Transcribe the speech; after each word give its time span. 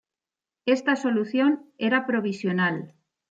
Esta 0.65 0.95
solución 0.95 1.71
era 1.77 2.07
provisional. 2.07 2.95